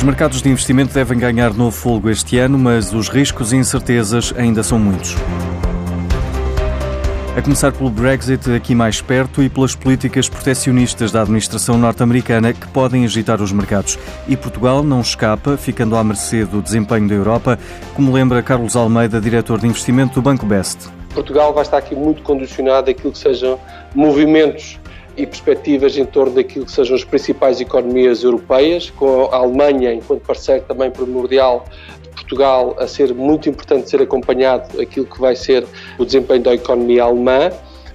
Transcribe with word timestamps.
Os 0.00 0.04
mercados 0.04 0.40
de 0.40 0.48
investimento 0.48 0.94
devem 0.94 1.18
ganhar 1.18 1.52
novo 1.52 1.72
fogo 1.72 2.08
este 2.08 2.38
ano, 2.38 2.58
mas 2.58 2.90
os 2.90 3.10
riscos 3.10 3.52
e 3.52 3.56
incertezas 3.56 4.32
ainda 4.34 4.62
são 4.62 4.78
muitos. 4.78 5.14
A 7.36 7.42
começar 7.42 7.70
pelo 7.70 7.90
Brexit 7.90 8.50
aqui 8.50 8.74
mais 8.74 9.02
perto 9.02 9.42
e 9.42 9.50
pelas 9.50 9.74
políticas 9.74 10.26
protecionistas 10.26 11.12
da 11.12 11.20
administração 11.20 11.76
norte-americana 11.76 12.54
que 12.54 12.66
podem 12.68 13.04
agitar 13.04 13.42
os 13.42 13.52
mercados. 13.52 13.98
E 14.26 14.38
Portugal 14.38 14.82
não 14.82 15.02
escapa, 15.02 15.58
ficando 15.58 15.94
à 15.94 16.02
mercê 16.02 16.46
do 16.46 16.62
desempenho 16.62 17.06
da 17.06 17.14
Europa, 17.14 17.58
como 17.92 18.10
lembra 18.10 18.42
Carlos 18.42 18.76
Almeida, 18.76 19.20
diretor 19.20 19.60
de 19.60 19.66
investimento 19.66 20.14
do 20.14 20.22
Banco 20.22 20.46
Best. 20.46 20.88
Portugal 21.12 21.52
vai 21.52 21.62
estar 21.62 21.76
aqui 21.76 21.94
muito 21.94 22.22
condicionado 22.22 22.90
àquilo 22.90 23.12
que 23.12 23.18
sejam 23.18 23.60
movimentos 23.94 24.79
e 25.16 25.26
perspectivas 25.26 25.96
em 25.96 26.04
torno 26.04 26.34
daquilo 26.34 26.64
que 26.64 26.72
sejam 26.72 26.96
as 26.96 27.04
principais 27.04 27.60
economias 27.60 28.22
europeias, 28.22 28.90
com 28.90 29.28
a 29.32 29.36
Alemanha 29.36 29.92
enquanto 29.92 30.22
parceiro 30.22 30.64
também 30.66 30.90
primordial 30.90 31.64
Portugal 32.10 32.76
a 32.78 32.86
ser 32.86 33.14
muito 33.14 33.48
importante 33.48 33.88
ser 33.88 34.02
acompanhado 34.02 34.80
aquilo 34.80 35.06
que 35.06 35.20
vai 35.20 35.34
ser 35.34 35.66
o 35.98 36.04
desempenho 36.04 36.42
da 36.42 36.54
economia 36.54 37.04
alemã, 37.04 37.50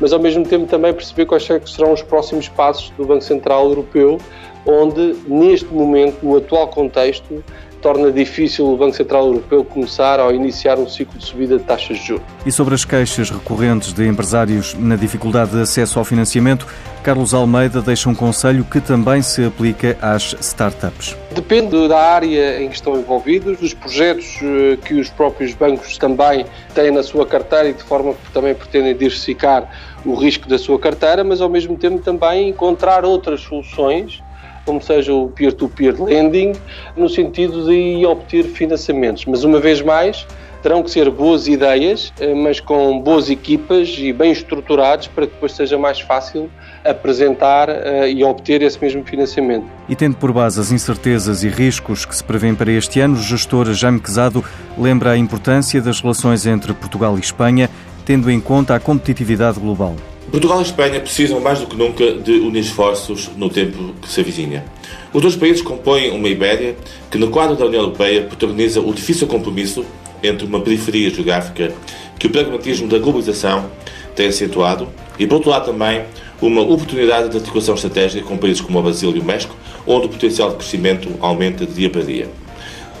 mas 0.00 0.12
ao 0.12 0.20
mesmo 0.20 0.46
tempo 0.46 0.66
também 0.66 0.92
perceber 0.92 1.26
quais 1.26 1.44
serão 1.44 1.92
os 1.92 2.02
próximos 2.02 2.48
passos 2.48 2.90
do 2.90 3.04
Banco 3.04 3.22
Central 3.22 3.68
Europeu, 3.68 4.18
onde 4.66 5.16
neste 5.26 5.66
momento, 5.72 6.18
no 6.22 6.36
atual 6.36 6.68
contexto, 6.68 7.42
torna 7.80 8.12
difícil 8.12 8.66
o 8.66 8.76
Banco 8.76 8.94
Central 8.94 9.26
Europeu 9.26 9.64
começar 9.64 10.20
ou 10.20 10.34
iniciar 10.34 10.78
um 10.78 10.88
ciclo 10.88 11.18
de 11.18 11.24
subida 11.24 11.58
de 11.58 11.64
taxas 11.64 11.98
de 11.98 12.06
juros. 12.06 12.24
E 12.44 12.52
sobre 12.52 12.74
as 12.74 12.84
queixas 12.84 13.30
recorrentes 13.30 13.92
de 13.92 14.06
empresários 14.06 14.74
na 14.74 14.96
dificuldade 14.96 15.50
de 15.52 15.60
acesso 15.60 15.98
ao 15.98 16.04
financiamento, 16.04 16.66
Carlos 17.02 17.32
Almeida 17.32 17.80
deixa 17.80 18.08
um 18.10 18.14
conselho 18.14 18.64
que 18.64 18.80
também 18.80 19.22
se 19.22 19.44
aplica 19.44 19.96
às 20.02 20.34
startups. 20.40 21.16
Depende 21.34 21.88
da 21.88 21.98
área 21.98 22.62
em 22.62 22.68
que 22.68 22.74
estão 22.74 22.98
envolvidos, 22.98 23.58
dos 23.58 23.72
projetos 23.72 24.38
eh, 24.42 24.76
que 24.84 24.94
os 24.94 25.08
próprios 25.08 25.54
bancos 25.54 25.96
também 25.96 26.44
têm 26.74 26.90
na 26.90 27.02
sua 27.02 27.24
carteira 27.24 27.68
e 27.70 27.72
de 27.72 27.82
forma 27.82 28.12
que 28.12 28.30
também 28.32 28.54
pretendem 28.54 28.92
diversificar 28.92 29.70
o 30.04 30.14
risco 30.14 30.48
da 30.48 30.58
sua 30.58 30.78
carteira, 30.78 31.24
mas 31.24 31.40
ao 31.40 31.48
mesmo 31.48 31.76
tempo 31.76 31.98
também 31.98 32.50
encontrar 32.50 33.04
outras 33.04 33.40
soluções 33.40 34.22
como 34.70 34.80
seja 34.80 35.12
o 35.12 35.28
peer-to-peer 35.28 35.94
-peer 35.94 36.04
lending, 36.04 36.52
no 36.96 37.08
sentido 37.08 37.66
de 37.66 38.06
obter 38.06 38.44
financiamentos. 38.44 39.24
Mas, 39.26 39.42
uma 39.42 39.58
vez 39.58 39.82
mais, 39.82 40.24
terão 40.62 40.80
que 40.80 40.90
ser 40.92 41.10
boas 41.10 41.48
ideias, 41.48 42.12
eh, 42.20 42.32
mas 42.34 42.60
com 42.60 43.00
boas 43.00 43.28
equipas 43.28 43.96
e 43.98 44.12
bem 44.12 44.30
estruturados 44.30 45.08
para 45.08 45.26
que 45.26 45.32
depois 45.32 45.52
seja 45.52 45.76
mais 45.76 45.98
fácil 45.98 46.48
apresentar 46.84 47.68
eh, 47.68 48.12
e 48.12 48.22
obter 48.22 48.62
esse 48.62 48.80
mesmo 48.80 49.04
financiamento. 49.04 49.66
E 49.88 49.96
tendo 49.96 50.16
por 50.16 50.32
base 50.32 50.60
as 50.60 50.70
incertezas 50.70 51.42
e 51.42 51.48
riscos 51.48 52.04
que 52.04 52.14
se 52.14 52.22
prevêem 52.22 52.54
para 52.54 52.70
este 52.70 53.00
ano, 53.00 53.14
o 53.14 53.20
gestor 53.20 53.72
Jaime 53.72 53.98
Quezado 53.98 54.44
lembra 54.78 55.10
a 55.12 55.16
importância 55.16 55.82
das 55.82 56.00
relações 56.00 56.46
entre 56.46 56.72
Portugal 56.74 57.16
e 57.16 57.20
Espanha, 57.20 57.68
tendo 58.04 58.30
em 58.30 58.40
conta 58.40 58.76
a 58.76 58.78
competitividade 58.78 59.58
global. 59.58 59.96
Portugal 60.30 60.60
e 60.60 60.62
Espanha 60.62 61.00
precisam 61.00 61.40
mais 61.40 61.58
do 61.58 61.66
que 61.66 61.76
nunca 61.76 62.12
de 62.12 62.32
unir 62.34 62.60
esforços 62.60 63.28
no 63.36 63.48
tempo 63.48 63.92
que 64.00 64.08
se 64.08 64.20
avizinha. 64.20 64.64
Os 65.12 65.20
dois 65.20 65.34
países 65.34 65.60
compõem 65.60 66.12
uma 66.12 66.28
Ibéria 66.28 66.76
que, 67.10 67.18
no 67.18 67.30
quadro 67.30 67.56
da 67.56 67.66
União 67.66 67.82
Europeia, 67.82 68.22
protagoniza 68.22 68.80
o 68.80 68.94
difícil 68.94 69.26
compromisso 69.26 69.84
entre 70.22 70.46
uma 70.46 70.60
periferia 70.60 71.10
geográfica 71.10 71.72
que 72.16 72.28
o 72.28 72.30
pragmatismo 72.30 72.86
da 72.86 72.98
globalização 72.98 73.68
tem 74.14 74.28
acentuado 74.28 74.88
e, 75.18 75.26
por 75.26 75.36
outro 75.36 75.50
lado, 75.50 75.66
também 75.66 76.04
uma 76.40 76.60
oportunidade 76.60 77.28
de 77.28 77.36
articulação 77.36 77.74
estratégica 77.74 78.24
com 78.24 78.36
países 78.36 78.60
como 78.60 78.78
o 78.78 78.82
Brasil 78.82 79.10
e 79.16 79.18
o 79.18 79.24
México, 79.24 79.56
onde 79.84 80.06
o 80.06 80.08
potencial 80.08 80.50
de 80.50 80.56
crescimento 80.56 81.08
aumenta 81.20 81.66
de 81.66 81.72
dia 81.72 81.90
para 81.90 82.02
dia. 82.02 82.30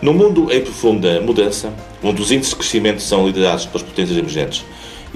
No 0.00 0.14
mundo 0.14 0.46
em 0.52 0.60
profunda 0.60 1.20
mudança, 1.20 1.72
onde 2.04 2.22
os 2.22 2.30
índices 2.30 2.52
de 2.52 2.56
crescimento 2.56 3.02
são 3.02 3.26
liderados 3.26 3.66
pelas 3.66 3.82
potências 3.82 4.16
emergentes 4.16 4.64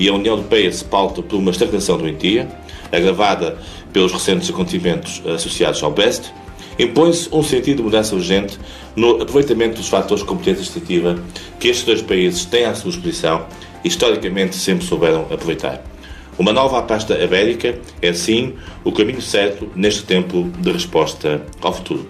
e 0.01 0.09
a 0.09 0.15
União 0.15 0.35
Europeia 0.35 0.73
se 0.73 0.83
pauta 0.83 1.21
por 1.21 1.37
uma 1.37 1.51
estagnação 1.51 1.99
doentia, 1.99 2.49
agravada 2.91 3.59
pelos 3.93 4.11
recentes 4.11 4.49
acontecimentos 4.49 5.23
associados 5.27 5.83
ao 5.83 5.91
Brexit, 5.91 6.33
impõe-se 6.79 7.29
um 7.31 7.43
sentido 7.43 7.77
de 7.77 7.83
mudança 7.83 8.15
urgente 8.15 8.59
no 8.97 9.21
aproveitamento 9.21 9.77
dos 9.77 9.91
fatores 9.91 10.23
de 10.23 10.29
competência 10.29 10.63
extrativa 10.63 11.23
que 11.59 11.69
estes 11.69 11.85
dois 11.85 12.01
países 12.01 12.47
têm 12.47 12.65
à 12.65 12.75
sua 12.75 12.91
disposição 12.91 13.45
e 13.85 13.89
historicamente 13.89 14.57
sempre 14.57 14.87
souberam 14.87 15.27
aproveitar. 15.31 15.85
Uma 16.39 16.55
nova 16.55 16.79
aposta 16.79 17.23
ibérica 17.23 17.79
é, 18.01 18.15
sim, 18.15 18.55
o 18.83 18.91
caminho 18.91 19.21
certo 19.21 19.71
neste 19.77 20.05
tempo 20.05 20.51
de 20.61 20.73
resposta 20.73 21.45
ao 21.61 21.75
futuro. 21.75 22.09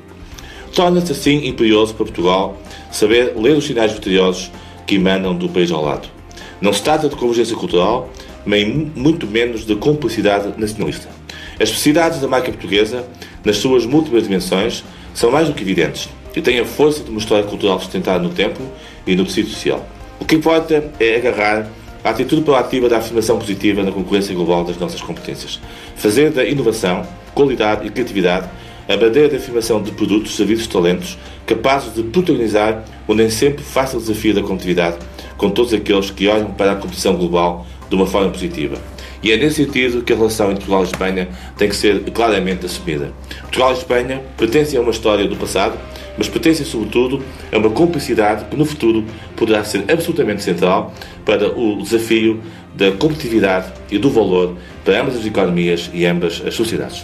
Torna-se, 0.73 1.11
assim, 1.11 1.45
imperioso 1.49 1.93
para 1.95 2.05
Portugal 2.05 2.57
saber 2.93 3.35
ler 3.37 3.57
os 3.57 3.65
sinais 3.65 3.91
vitoriosos 3.91 4.49
que 4.87 4.95
emanam 4.95 5.35
do 5.35 5.49
país 5.49 5.73
ao 5.73 5.83
lado. 5.83 6.20
Não 6.61 6.73
se 6.73 6.83
trata 6.83 7.09
de 7.09 7.17
convergência 7.17 7.57
cultural, 7.57 8.11
nem 8.45 8.93
muito 8.95 9.27
menos 9.27 9.65
de 9.65 9.75
complicidade 9.77 10.53
nacionalista. 10.59 11.09
As 11.55 11.69
especificidades 11.69 12.21
da 12.21 12.29
marca 12.29 12.51
portuguesa, 12.51 13.07
nas 13.45 13.57
suas 13.57 13.87
múltiplas 13.87 14.25
dimensões, 14.25 14.85
são 15.15 15.31
mais 15.31 15.49
do 15.49 15.55
que 15.55 15.63
evidentes 15.63 16.09
e 16.35 16.41
têm 16.41 16.61
a 16.61 16.65
força 16.65 17.03
de 17.03 17.11
uma 17.11 17.19
história 17.19 17.45
cultural 17.45 17.81
sustentada 17.81 18.23
no 18.23 18.31
tempo 18.31 18.61
e 19.07 19.17
no 19.17 19.25
tecido 19.25 19.49
social. 19.49 19.87
O 20.19 20.25
que 20.25 20.37
importa 20.37 20.93
é 21.01 21.17
agarrar 21.17 21.67
a 22.05 22.11
atitude 22.11 22.43
proativa 22.43 22.89
da 22.89 22.99
afirmação 22.99 23.39
positiva 23.39 23.83
na 23.83 23.91
concorrência 23.91 24.35
global 24.35 24.65
das 24.65 24.77
nossas 24.77 25.01
competências. 25.01 25.61
Fazer 25.97 26.31
da 26.31 26.45
inovação, 26.45 27.07
qualidade 27.35 27.87
e 27.87 27.91
criatividade 27.91 28.49
a 28.89 28.97
bandeira 28.97 29.29
de 29.29 29.37
afirmação 29.37 29.81
de 29.81 29.93
produtos, 29.93 30.35
serviços, 30.35 30.67
talentos 30.67 31.17
capazes 31.47 31.95
de 31.95 32.03
protagonizar 32.03 32.85
o 33.07 33.15
nem 33.15 33.31
sempre 33.31 33.63
fácil 33.63 34.01
desafio 34.01 34.35
da 34.35 34.43
competitividade 34.43 34.99
com 35.41 35.49
todos 35.49 35.73
aqueles 35.73 36.11
que 36.11 36.29
olham 36.29 36.51
para 36.51 36.73
a 36.73 36.77
competição 36.77 37.17
global 37.17 37.67
de 37.89 37.97
uma 37.97 38.07
forma 38.07 38.29
positiva. 38.29 38.77
E 39.23 39.33
é 39.33 39.39
nesse 39.39 39.65
sentido 39.65 40.03
que 40.03 40.13
a 40.13 40.17
relação 40.17 40.51
entre 40.51 40.67
Portugal 40.67 40.83
e 40.83 40.87
Espanha 40.87 41.29
tem 41.57 41.67
que 41.67 41.75
ser 41.75 42.03
claramente 42.13 42.67
assumida. 42.67 43.11
Portugal 43.41 43.71
e 43.71 43.79
Espanha 43.79 44.23
pertencem 44.37 44.79
a 44.79 44.83
uma 44.83 44.91
história 44.91 45.27
do 45.27 45.35
passado, 45.37 45.79
mas 46.19 46.29
pertencem, 46.29 46.67
sobretudo, 46.67 47.23
a 47.51 47.57
uma 47.57 47.71
cumplicidade 47.71 48.45
que 48.51 48.57
no 48.57 48.67
futuro 48.67 49.03
poderá 49.35 49.65
ser 49.65 49.83
absolutamente 49.91 50.43
central 50.43 50.93
para 51.25 51.59
o 51.59 51.83
desafio 51.83 52.43
da 52.75 52.93
competitividade 52.93 53.73
e 53.91 53.97
do 53.97 54.11
valor 54.11 54.57
para 54.85 55.01
ambas 55.01 55.17
as 55.17 55.25
economias 55.25 55.91
e 55.95 56.05
ambas 56.05 56.43
as 56.47 56.55
sociedades. 56.55 57.03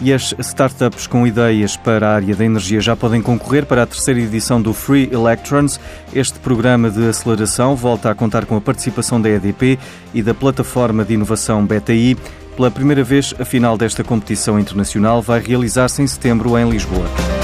E 0.00 0.12
as 0.12 0.32
startups 0.38 1.08
com 1.08 1.26
ideias 1.26 1.76
para 1.76 2.08
a 2.08 2.14
área 2.14 2.36
da 2.36 2.44
energia 2.44 2.80
já 2.80 2.94
podem 2.94 3.20
concorrer 3.20 3.66
para 3.66 3.82
a 3.82 3.86
terceira 3.86 4.20
edição 4.20 4.62
do 4.62 4.72
Free 4.72 5.08
Electrons. 5.12 5.80
Este 6.14 6.38
programa 6.38 6.88
de 6.88 7.08
aceleração 7.08 7.74
volta 7.74 8.08
a 8.08 8.14
contar 8.14 8.46
com 8.46 8.56
a 8.56 8.60
participação 8.60 9.20
da 9.20 9.28
EDP 9.28 9.76
e 10.14 10.22
da 10.22 10.32
plataforma 10.32 11.04
de 11.04 11.14
inovação 11.14 11.66
BTI. 11.66 12.16
Pela 12.54 12.70
primeira 12.70 13.02
vez, 13.02 13.34
a 13.40 13.44
final 13.44 13.76
desta 13.76 14.04
competição 14.04 14.58
internacional 14.58 15.20
vai 15.20 15.40
realizar-se 15.40 16.00
em 16.00 16.06
setembro 16.06 16.56
em 16.56 16.70
Lisboa. 16.70 17.37